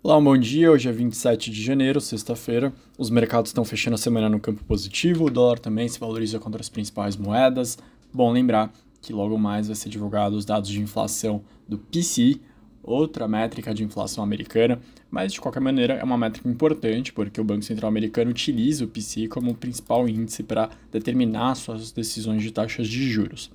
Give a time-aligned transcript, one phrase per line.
[0.00, 0.70] Olá, um bom dia.
[0.70, 2.72] Hoje é 27 de janeiro, sexta-feira.
[2.96, 6.60] Os mercados estão fechando a semana no campo positivo, o dólar também se valoriza contra
[6.60, 7.76] as principais moedas.
[8.14, 8.72] Bom lembrar
[9.02, 12.40] que logo mais vai ser divulgado os dados de inflação do PCI,
[12.80, 14.80] outra métrica de inflação americana,
[15.10, 18.88] mas de qualquer maneira é uma métrica importante porque o Banco Central americano utiliza o
[18.88, 23.50] PCI como principal índice para determinar suas decisões de taxas de juros.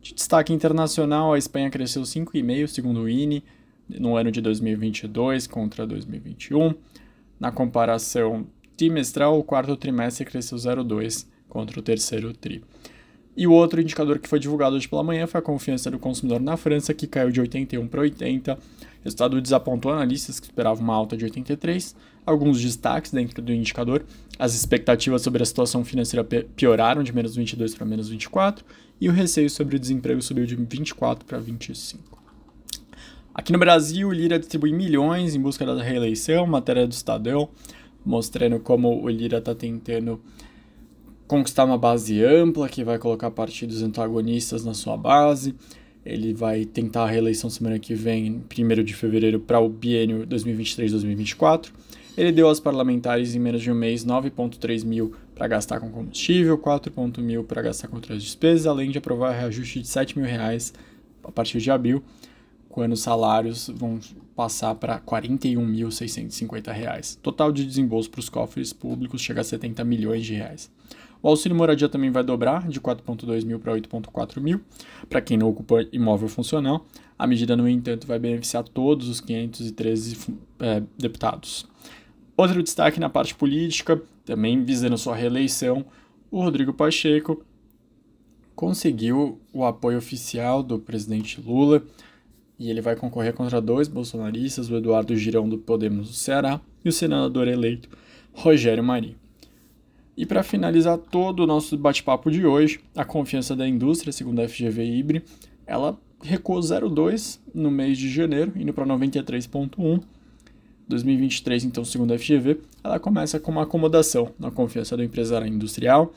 [0.00, 3.42] De destaque internacional, a Espanha cresceu 5,5% segundo o INE,
[3.88, 6.74] no ano de 2022 contra 2021.
[7.38, 12.62] Na comparação trimestral, o quarto trimestre cresceu 0,2 contra o terceiro tri.
[13.36, 16.40] E o outro indicador que foi divulgado hoje pela manhã foi a confiança do consumidor
[16.40, 18.54] na França, que caiu de 81 para 80.
[18.54, 18.58] O
[19.02, 21.96] resultado desapontou analistas que esperavam uma alta de 83.
[22.24, 24.04] Alguns destaques dentro do indicador:
[24.38, 28.64] as expectativas sobre a situação financeira pioraram de menos 22 para menos 24,
[29.00, 32.13] e o receio sobre o desemprego subiu de 24 para 25.
[33.34, 37.48] Aqui no Brasil, Lira distribui milhões em busca da reeleição, matéria do Estadão,
[38.06, 40.20] mostrando como o Lira está tentando
[41.26, 45.52] conquistar uma base ampla, que vai colocar partidos antagonistas na sua base.
[46.06, 51.72] Ele vai tentar a reeleição semana que vem, 1 de fevereiro, para o biênio 2023-2024.
[52.16, 56.56] Ele deu aos parlamentares em menos de um mês 9,3 mil para gastar com combustível,
[56.56, 60.72] 4,1 mil para gastar com outras despesas, além de aprovar reajuste de 7 mil reais
[61.24, 62.00] a partir de abril
[62.74, 64.00] quando os salários vão
[64.34, 67.18] passar para R$ 41.650.
[67.22, 70.72] Total de desembolso para os cofres públicos chega a 70 milhões de reais.
[71.22, 74.60] O auxílio moradia também vai dobrar de 4,2 mil para 8,4 mil
[75.08, 76.84] para quem não ocupa imóvel funcional.
[77.16, 81.68] A medida, no entanto, vai beneficiar todos os 513 é, deputados.
[82.36, 85.86] Outro destaque na parte política, também visando sua reeleição,
[86.28, 87.40] o Rodrigo Pacheco
[88.56, 91.84] conseguiu o apoio oficial do presidente Lula
[92.58, 96.88] e ele vai concorrer contra dois bolsonaristas, o Eduardo Girão do Podemos do Ceará e
[96.88, 97.88] o senador eleito
[98.32, 99.16] Rogério Marinho.
[100.16, 104.48] E para finalizar todo o nosso bate-papo de hoje, a confiança da indústria, segundo a
[104.48, 105.24] FGV Ibre,
[105.66, 110.00] ela recuou 0,2 no mês de janeiro, indo para 93,1.
[110.86, 116.12] 2023, então, segundo a FGV, ela começa com uma acomodação na confiança do empresário industrial,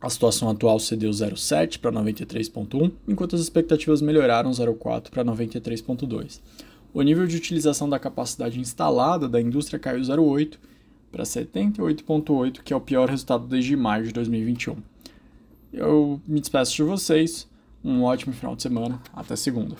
[0.00, 6.40] a situação atual cedeu 0,7 para 93,1, enquanto as expectativas melhoraram 0,4 para 93,2.
[6.92, 10.58] O nível de utilização da capacidade instalada da indústria caiu 0,8
[11.12, 14.76] para 78,8, que é o pior resultado desde maio de 2021.
[15.72, 17.46] Eu me despeço de vocês,
[17.84, 19.76] um ótimo final de semana, até segunda.